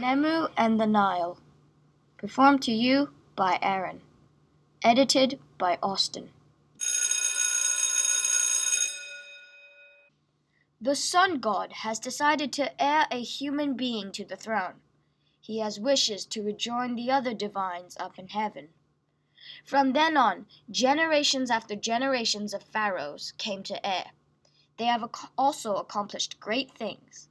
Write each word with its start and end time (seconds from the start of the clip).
Khnemu 0.00 0.48
and 0.56 0.80
the 0.80 0.86
Nile. 0.86 1.36
Performed 2.16 2.62
to 2.62 2.72
you 2.72 3.10
by 3.36 3.58
Aaron. 3.60 4.00
Edited 4.82 5.38
by 5.58 5.76
Austin. 5.82 6.30
The 10.80 10.96
sun 10.96 11.38
god 11.38 11.72
has 11.84 11.98
decided 11.98 12.50
to 12.54 12.82
heir 12.82 13.08
a 13.10 13.20
human 13.20 13.74
being 13.74 14.10
to 14.12 14.24
the 14.24 14.36
throne. 14.36 14.80
He 15.38 15.58
has 15.58 15.78
wishes 15.78 16.24
to 16.26 16.42
rejoin 16.42 16.94
the 16.94 17.10
other 17.10 17.34
divines 17.34 17.98
up 18.00 18.18
in 18.18 18.28
heaven. 18.28 18.68
From 19.66 19.92
then 19.92 20.16
on, 20.16 20.46
generations 20.70 21.50
after 21.50 21.76
generations 21.76 22.54
of 22.54 22.62
pharaohs 22.62 23.34
came 23.36 23.62
to 23.64 23.86
heir. 23.86 24.12
They 24.78 24.86
have 24.86 25.02
ac- 25.02 25.28
also 25.36 25.74
accomplished 25.74 26.40
great 26.40 26.72
things. 26.72 27.28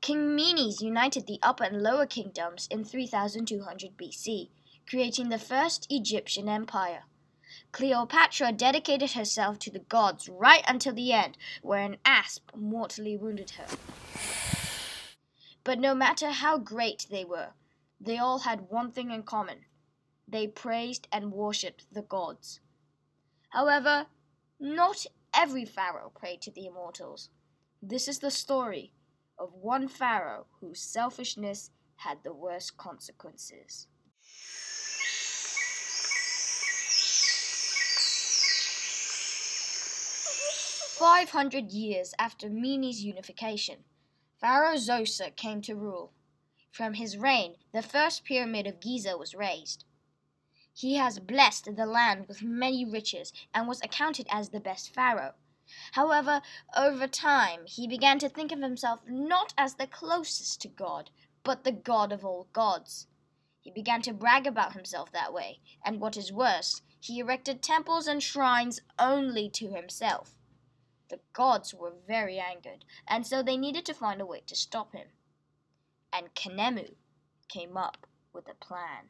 King 0.00 0.36
Menes 0.36 0.80
united 0.80 1.26
the 1.26 1.40
Upper 1.42 1.64
and 1.64 1.82
Lower 1.82 2.06
Kingdoms 2.06 2.68
in 2.70 2.84
3200 2.84 3.96
BC, 3.96 4.48
creating 4.88 5.28
the 5.28 5.38
first 5.38 5.86
Egyptian 5.90 6.48
empire. 6.48 7.04
Cleopatra 7.72 8.52
dedicated 8.52 9.12
herself 9.12 9.58
to 9.58 9.70
the 9.70 9.80
gods 9.80 10.28
right 10.28 10.62
until 10.68 10.94
the 10.94 11.12
end, 11.12 11.36
where 11.62 11.82
an 11.82 11.96
asp 12.04 12.50
mortally 12.54 13.16
wounded 13.16 13.50
her. 13.50 13.66
But 15.64 15.78
no 15.78 15.94
matter 15.94 16.30
how 16.30 16.58
great 16.58 17.06
they 17.10 17.24
were, 17.24 17.54
they 18.00 18.18
all 18.18 18.40
had 18.40 18.70
one 18.70 18.92
thing 18.92 19.10
in 19.10 19.24
common 19.24 19.64
they 20.30 20.46
praised 20.46 21.08
and 21.10 21.32
worshipped 21.32 21.86
the 21.90 22.02
gods. 22.02 22.60
However, 23.50 24.06
not 24.60 25.06
every 25.34 25.64
pharaoh 25.64 26.12
prayed 26.14 26.42
to 26.42 26.50
the 26.50 26.66
immortals. 26.66 27.30
This 27.82 28.08
is 28.08 28.18
the 28.18 28.30
story 28.30 28.92
of 29.38 29.54
one 29.54 29.88
pharaoh 29.88 30.46
whose 30.60 30.80
selfishness 30.80 31.70
had 31.96 32.18
the 32.24 32.32
worst 32.32 32.76
consequences. 32.76 33.86
Five 40.98 41.30
hundred 41.30 41.70
years 41.70 42.12
after 42.18 42.50
Menes' 42.50 43.04
unification, 43.04 43.84
Pharaoh 44.40 44.76
Zoser 44.76 45.34
came 45.34 45.62
to 45.62 45.76
rule. 45.76 46.12
From 46.72 46.94
his 46.94 47.16
reign, 47.16 47.54
the 47.72 47.82
first 47.82 48.24
pyramid 48.24 48.66
of 48.66 48.80
Giza 48.80 49.16
was 49.16 49.34
raised. 49.34 49.84
He 50.72 50.94
has 50.94 51.18
blessed 51.18 51.76
the 51.76 51.86
land 51.86 52.26
with 52.28 52.42
many 52.42 52.84
riches 52.84 53.32
and 53.52 53.66
was 53.66 53.80
accounted 53.82 54.26
as 54.30 54.50
the 54.50 54.60
best 54.60 54.94
pharaoh. 54.94 55.34
However, 55.92 56.42
over 56.76 57.06
time, 57.06 57.66
he 57.66 57.86
began 57.86 58.18
to 58.20 58.28
think 58.28 58.52
of 58.52 58.60
himself 58.60 59.00
not 59.06 59.54
as 59.56 59.74
the 59.74 59.86
closest 59.86 60.60
to 60.62 60.68
God, 60.68 61.10
but 61.42 61.64
the 61.64 61.72
God 61.72 62.12
of 62.12 62.24
all 62.24 62.48
gods. 62.52 63.06
He 63.60 63.70
began 63.70 64.02
to 64.02 64.12
brag 64.12 64.46
about 64.46 64.72
himself 64.72 65.12
that 65.12 65.32
way, 65.32 65.60
and 65.84 66.00
what 66.00 66.16
is 66.16 66.32
worse, 66.32 66.82
he 67.00 67.18
erected 67.18 67.62
temples 67.62 68.06
and 68.06 68.22
shrines 68.22 68.80
only 68.98 69.50
to 69.50 69.68
himself. 69.68 70.34
The 71.08 71.20
gods 71.32 71.74
were 71.74 71.92
very 72.06 72.38
angered, 72.38 72.84
and 73.06 73.26
so 73.26 73.42
they 73.42 73.56
needed 73.56 73.84
to 73.86 73.94
find 73.94 74.20
a 74.20 74.26
way 74.26 74.42
to 74.46 74.54
stop 74.54 74.94
him. 74.94 75.08
And 76.12 76.34
Khnemu 76.34 76.94
came 77.48 77.76
up 77.76 78.06
with 78.32 78.48
a 78.48 78.54
plan. 78.54 79.08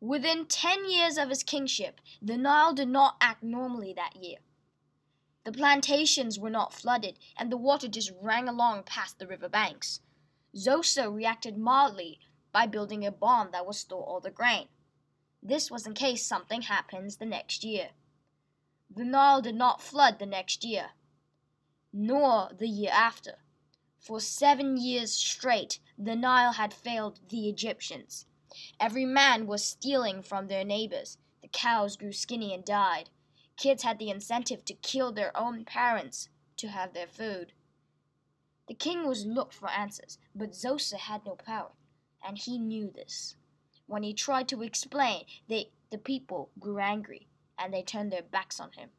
Within 0.00 0.46
ten 0.46 0.88
years 0.88 1.16
of 1.16 1.30
his 1.30 1.42
kingship, 1.42 2.00
the 2.20 2.36
Nile 2.36 2.74
did 2.74 2.88
not 2.88 3.16
act 3.20 3.42
normally 3.42 3.92
that 3.94 4.16
year. 4.16 4.38
The 5.46 5.52
plantations 5.52 6.40
were 6.40 6.50
not 6.50 6.74
flooded, 6.74 7.20
and 7.36 7.52
the 7.52 7.56
water 7.56 7.86
just 7.86 8.10
ran 8.20 8.48
along 8.48 8.82
past 8.82 9.20
the 9.20 9.28
river 9.28 9.48
banks. 9.48 10.00
Zoser 10.56 11.08
reacted 11.08 11.56
mildly 11.56 12.18
by 12.50 12.66
building 12.66 13.06
a 13.06 13.12
barn 13.12 13.52
that 13.52 13.64
would 13.64 13.76
store 13.76 14.02
all 14.02 14.18
the 14.18 14.32
grain. 14.32 14.66
This 15.40 15.70
was 15.70 15.86
in 15.86 15.94
case 15.94 16.26
something 16.26 16.62
happens 16.62 17.18
the 17.18 17.26
next 17.26 17.62
year. 17.62 17.90
The 18.92 19.04
Nile 19.04 19.40
did 19.40 19.54
not 19.54 19.80
flood 19.80 20.18
the 20.18 20.26
next 20.26 20.64
year, 20.64 20.90
nor 21.92 22.50
the 22.52 22.66
year 22.66 22.90
after. 22.92 23.38
For 24.00 24.18
seven 24.18 24.76
years 24.76 25.12
straight, 25.12 25.78
the 25.96 26.16
Nile 26.16 26.54
had 26.54 26.74
failed 26.74 27.20
the 27.28 27.48
Egyptians. 27.48 28.26
Every 28.80 29.04
man 29.04 29.46
was 29.46 29.64
stealing 29.64 30.22
from 30.22 30.48
their 30.48 30.64
neighbors. 30.64 31.18
The 31.40 31.46
cows 31.46 31.96
grew 31.96 32.12
skinny 32.12 32.52
and 32.52 32.64
died. 32.64 33.10
Kids 33.56 33.82
had 33.82 33.98
the 33.98 34.10
incentive 34.10 34.64
to 34.66 34.74
kill 34.74 35.12
their 35.12 35.36
own 35.36 35.64
parents 35.64 36.28
to 36.58 36.68
have 36.68 36.92
their 36.92 37.06
food. 37.06 37.52
The 38.68 38.74
king 38.74 39.06
was 39.06 39.24
looked 39.24 39.54
for 39.54 39.70
answers, 39.70 40.18
but 40.34 40.54
Zoser 40.54 40.98
had 40.98 41.24
no 41.24 41.36
power, 41.36 41.72
and 42.26 42.36
he 42.36 42.58
knew 42.58 42.90
this. 42.90 43.36
When 43.86 44.02
he 44.02 44.12
tried 44.12 44.48
to 44.48 44.62
explain, 44.62 45.24
they, 45.48 45.70
the 45.90 45.98
people 45.98 46.50
grew 46.58 46.78
angry 46.78 47.28
and 47.58 47.72
they 47.72 47.82
turned 47.82 48.12
their 48.12 48.22
backs 48.22 48.60
on 48.60 48.72
him. 48.72 48.90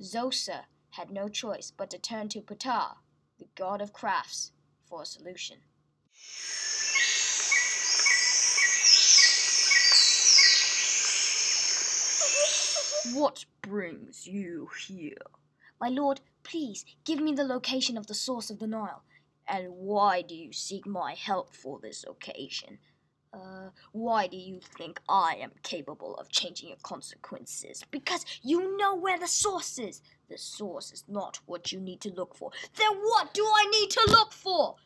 Zoser 0.00 0.66
had 0.90 1.10
no 1.10 1.28
choice 1.28 1.72
but 1.76 1.90
to 1.90 1.98
turn 1.98 2.28
to 2.30 2.40
Ptah, 2.40 2.96
the 3.38 3.48
god 3.54 3.80
of 3.80 3.92
crafts, 3.92 4.52
for 4.84 5.02
a 5.02 5.06
solution. 5.06 5.58
What 13.12 13.44
brings 13.62 14.26
you 14.26 14.68
here? 14.88 15.18
My 15.80 15.88
lord, 15.88 16.20
please 16.42 16.84
give 17.04 17.20
me 17.20 17.32
the 17.32 17.44
location 17.44 17.96
of 17.96 18.06
the 18.06 18.14
source 18.14 18.50
of 18.50 18.58
the 18.58 18.66
Nile. 18.66 19.02
And 19.46 19.68
why 19.70 20.22
do 20.22 20.34
you 20.34 20.52
seek 20.52 20.86
my 20.86 21.14
help 21.14 21.54
for 21.54 21.78
this 21.78 22.04
occasion? 22.08 22.78
Uh, 23.32 23.70
why 23.92 24.26
do 24.26 24.36
you 24.36 24.60
think 24.60 25.00
I 25.08 25.36
am 25.40 25.52
capable 25.62 26.16
of 26.16 26.30
changing 26.30 26.68
your 26.68 26.78
consequences? 26.82 27.84
Because 27.90 28.24
you 28.42 28.76
know 28.78 28.94
where 28.94 29.18
the 29.18 29.28
source 29.28 29.78
is. 29.78 30.00
The 30.28 30.38
source 30.38 30.90
is 30.90 31.04
not 31.06 31.40
what 31.46 31.70
you 31.70 31.80
need 31.80 32.00
to 32.00 32.12
look 32.12 32.34
for. 32.34 32.50
Then 32.76 32.96
what 32.96 33.34
do 33.34 33.44
I 33.44 33.68
need 33.70 33.90
to 33.90 34.06
look 34.08 34.32
for? 34.32 34.76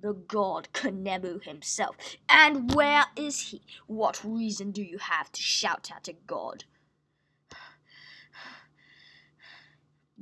The 0.00 0.14
god 0.14 0.68
Khnemu 0.74 1.44
himself. 1.44 1.96
And 2.28 2.74
where 2.74 3.04
is 3.16 3.50
he? 3.50 3.62
What 3.86 4.24
reason 4.24 4.72
do 4.72 4.82
you 4.82 4.98
have 4.98 5.30
to 5.32 5.40
shout 5.40 5.90
at 5.94 6.08
a 6.08 6.14
god? 6.26 6.64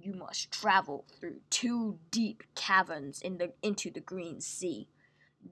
You 0.02 0.14
must 0.14 0.50
travel 0.50 1.04
through 1.18 1.40
two 1.50 1.98
deep 2.10 2.42
caverns 2.54 3.20
in 3.20 3.36
the 3.36 3.52
into 3.62 3.90
the 3.90 4.00
green 4.00 4.40
sea. 4.40 4.88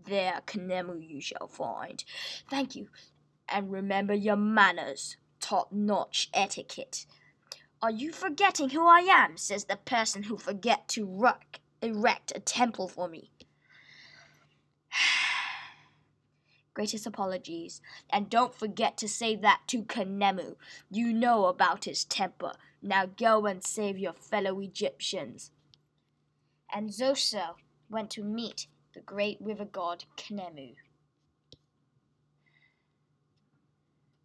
There 0.07 0.41
Khnemu 0.47 1.07
you 1.07 1.21
shall 1.21 1.49
find. 1.49 2.03
Thank 2.49 2.75
you. 2.75 2.89
And 3.49 3.71
remember 3.71 4.15
your 4.15 4.37
manners, 4.37 5.19
top 5.39 5.71
notch 5.71 6.31
etiquette. 6.33 7.05
Are 7.83 7.91
you 7.91 8.11
forgetting 8.11 8.71
who 8.71 8.87
I 8.87 9.01
am? 9.01 9.37
says 9.37 9.65
the 9.65 9.77
person 9.77 10.25
who 10.25 10.39
forget 10.39 10.89
to 10.89 11.05
ruck, 11.05 11.61
erect 11.83 12.33
a 12.35 12.41
temple 12.41 12.89
for 12.89 13.07
me. 13.09 13.31
Greatest 16.79 17.09
apologies, 17.09 17.81
and 18.09 18.31
don't 18.31 18.55
forget 18.55 18.97
to 18.99 19.09
say 19.09 19.35
that 19.35 19.63
to 19.67 19.83
Khnemu. 19.83 20.55
You 20.89 21.13
know 21.13 21.47
about 21.47 21.87
his 21.87 22.05
temper. 22.05 22.53
Now 22.81 23.05
go 23.05 23.47
and 23.47 23.65
save 23.65 23.99
your 23.99 24.13
fellow 24.13 24.61
Egyptians. 24.61 25.51
And 26.73 26.91
Zoser 26.91 27.57
went 27.91 28.13
to 28.13 28.23
meet 28.23 28.69
the 28.95 29.01
great 29.01 29.39
river 29.41 29.65
god 29.65 30.05
Khnemu. 30.17 30.77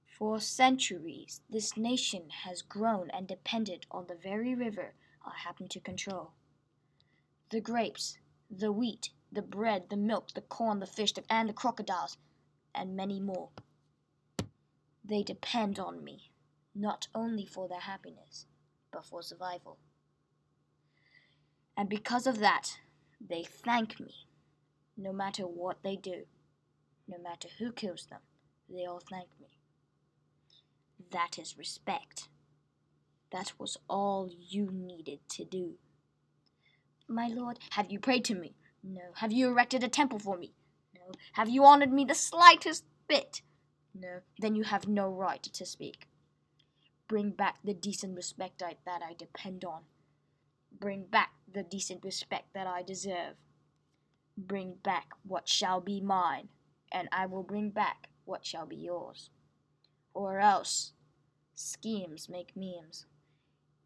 For 0.06 0.40
centuries, 0.40 1.41
this 1.50 1.75
nation 1.75 2.30
has 2.44 2.61
grown 2.61 3.09
and 3.09 3.28
depended 3.28 3.88
on 3.90 4.05
the 4.05 4.16
very 4.22 4.53
river 4.53 4.94
I 5.26 5.32
happen 5.44 5.67
to 5.70 5.79
control. 5.79 6.34
The 7.50 7.61
grapes, 7.61 8.20
the 8.47 8.72
wheat, 8.72 9.09
the 9.32 9.41
bread, 9.41 9.90
the 9.90 9.97
milk, 9.97 10.35
the 10.35 10.41
corn, 10.41 10.82
the 10.82 10.85
fish, 10.85 11.14
and 11.32 11.50
the 11.50 11.53
crocodiles, 11.53 12.20
and 12.75 12.96
many 12.96 13.20
more. 13.20 13.49
They 15.03 15.23
depend 15.23 15.79
on 15.79 16.03
me, 16.03 16.31
not 16.73 17.08
only 17.14 17.46
for 17.46 17.67
their 17.67 17.81
happiness, 17.81 18.46
but 18.91 19.05
for 19.05 19.22
survival. 19.22 19.78
And 21.75 21.90
because 21.90 22.28
of 22.28 22.40
that, 22.40 22.78
they 23.20 23.43
thank 23.43 23.99
me 23.99 24.28
no 24.97 25.11
matter 25.11 25.43
what 25.43 25.78
they 25.84 25.96
do, 25.96 26.23
no 27.08 27.17
matter 27.17 27.47
who 27.58 27.72
kills 27.72 28.05
them, 28.05 28.20
they 28.70 28.85
all 28.85 29.02
thank 29.09 29.28
me. 29.40 29.47
That 31.11 31.37
is 31.40 31.58
respect. 31.58 32.29
That 33.31 33.53
was 33.58 33.78
all 33.90 34.29
you 34.31 34.69
needed 34.72 35.19
to 35.29 35.43
do. 35.43 35.73
My 37.08 37.28
lord, 37.28 37.59
have 37.72 37.91
you 37.91 37.99
prayed 37.99 38.26
to 38.26 38.35
me? 38.35 38.55
No. 38.84 39.02
Have 39.16 39.31
you 39.31 39.49
erected 39.49 39.84
a 39.84 39.87
temple 39.87 40.19
for 40.19 40.37
me? 40.37 40.53
Have 41.34 41.50
you 41.50 41.66
honored 41.66 41.92
me 41.92 42.06
the 42.06 42.16
slightest 42.16 42.86
bit? 43.08 43.42
No. 43.94 44.20
Then 44.40 44.56
you 44.56 44.64
have 44.64 44.88
no 44.88 45.10
right 45.10 45.44
to 45.44 45.66
speak. 45.66 46.08
Bring 47.08 47.32
back 47.32 47.58
the 47.64 47.74
decent 47.74 48.16
respect 48.16 48.64
I, 48.64 48.76
that 48.86 49.02
I 49.08 49.14
depend 49.14 49.66
on. 49.66 49.82
Bring 50.78 51.06
back 51.06 51.32
the 51.52 51.64
decent 51.64 52.04
respect 52.04 52.54
that 52.54 52.68
I 52.68 52.82
deserve. 52.82 53.36
bring 54.38 54.76
back 54.84 55.10
what 55.24 55.48
shall 55.48 55.80
be 55.82 56.02
mine, 56.02 56.50
and 56.92 57.08
I 57.12 57.26
will 57.26 57.44
bring 57.44 57.70
back 57.70 58.10
what 58.26 58.46
shall 58.46 58.66
be 58.66 58.76
yours. 58.76 59.30
Or 60.14 60.40
else, 60.40 60.94
schemes 61.56 62.30
make 62.30 62.56
memes. 62.56 63.06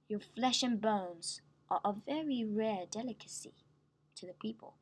Your 0.08 0.20
flesh 0.20 0.64
and 0.64 0.80
bones 0.80 1.42
are 1.70 1.82
a 1.84 1.94
very 1.94 2.46
rare 2.48 2.86
delicacy 2.90 3.54
to 4.16 4.26
the 4.26 4.34
people. 4.34 4.76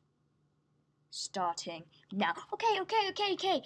Starting 1.18 1.84
now. 2.12 2.34
Okay, 2.52 2.78
okay, 2.82 3.08
okay, 3.08 3.32
okay. 3.32 3.62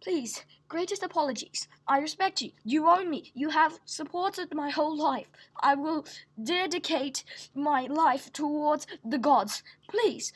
Please, 0.00 0.44
greatest 0.68 1.02
apologies. 1.02 1.66
I 1.88 1.98
respect 1.98 2.40
you. 2.40 2.52
You 2.62 2.88
own 2.88 3.10
me. 3.10 3.32
You 3.34 3.48
have 3.48 3.80
supported 3.84 4.54
my 4.54 4.70
whole 4.70 4.96
life. 4.96 5.26
I 5.60 5.74
will 5.74 6.06
dedicate 6.40 7.24
my 7.52 7.88
life 7.90 8.32
towards 8.32 8.86
the 9.04 9.18
gods. 9.18 9.64
Please, 9.88 10.32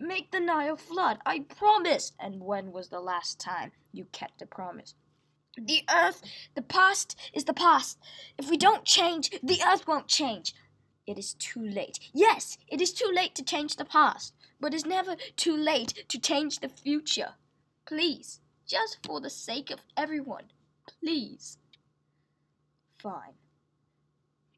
make 0.00 0.30
the 0.30 0.40
Nile 0.40 0.78
flood. 0.78 1.18
I 1.26 1.40
promise. 1.40 2.12
And 2.18 2.40
when 2.40 2.72
was 2.72 2.88
the 2.88 3.00
last 3.00 3.38
time 3.38 3.72
you 3.92 4.06
kept 4.10 4.40
a 4.40 4.46
promise? 4.46 4.94
The 5.58 5.82
earth, 5.94 6.22
the 6.54 6.62
past 6.62 7.14
is 7.34 7.44
the 7.44 7.52
past. 7.52 7.98
If 8.38 8.48
we 8.48 8.56
don't 8.56 8.86
change, 8.86 9.32
the 9.42 9.60
earth 9.62 9.86
won't 9.86 10.08
change. 10.08 10.54
It 11.06 11.18
is 11.18 11.34
too 11.34 11.60
late. 11.60 12.00
Yes, 12.14 12.56
it 12.68 12.80
is 12.80 12.94
too 12.94 13.12
late 13.14 13.34
to 13.34 13.44
change 13.44 13.76
the 13.76 13.84
past, 13.84 14.32
but 14.64 14.72
it's 14.72 14.86
never 14.86 15.14
too 15.36 15.54
late 15.54 16.08
to 16.08 16.18
change 16.18 16.58
the 16.58 16.70
future. 16.70 17.34
Please, 17.84 18.40
just 18.66 18.98
for 19.04 19.20
the 19.20 19.28
sake 19.28 19.70
of 19.70 19.84
everyone, 19.94 20.44
please. 20.86 21.58
Fine, 22.96 23.34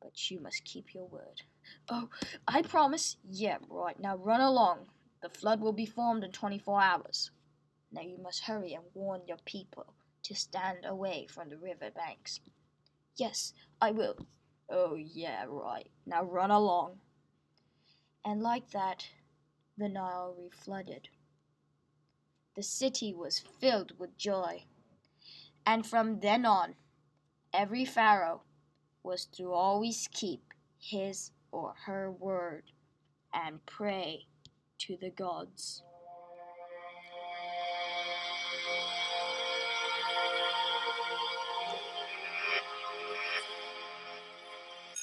but 0.01 0.31
you 0.31 0.39
must 0.39 0.65
keep 0.65 0.95
your 0.95 1.09
word. 1.09 1.43
Oh, 1.89 2.09
I 2.47 2.63
promise. 2.63 3.17
Yeah, 3.29 3.57
right. 3.69 3.99
Now 3.99 4.17
run 4.17 4.41
along. 4.41 4.87
The 5.23 5.29
flood 5.29 5.61
will 5.61 5.73
be 5.73 5.87
formed 5.87 6.23
in 6.23 6.31
24 6.31 6.81
hours. 6.81 7.33
Now 7.91 8.03
you 8.03 8.17
must 8.23 8.45
hurry 8.45 8.75
and 8.75 8.85
warn 8.95 9.23
your 9.27 9.39
people 9.45 9.93
to 10.23 10.37
stand 10.37 10.85
away 10.85 11.27
from 11.29 11.49
the 11.49 11.57
river 11.57 11.91
banks. 11.93 12.39
Yes, 13.17 13.55
I 13.83 13.91
will. 13.91 14.15
Oh, 14.71 14.95
yeah, 14.95 15.47
right. 15.49 15.91
Now 16.07 16.23
run 16.23 16.53
along. 16.53 16.99
And 18.25 18.41
like 18.41 18.71
that, 18.71 19.05
the 19.79 19.89
Nile 19.89 20.35
reflooded. 20.41 21.07
The 22.55 22.63
city 22.63 23.13
was 23.13 23.43
filled 23.61 23.93
with 23.99 24.17
joy. 24.17 24.65
And 25.67 25.87
from 25.87 26.21
then 26.21 26.47
on, 26.47 26.77
every 27.53 27.85
pharaoh 27.85 28.43
was 29.03 29.27
to 29.37 29.53
always 29.53 30.09
keep 30.13 30.55
his 30.79 31.33
or 31.53 31.75
her 31.85 32.11
word 32.11 32.65
and 33.33 33.65
pray 33.67 34.27
to 34.79 34.97
the 34.97 35.11
gods. 35.11 35.83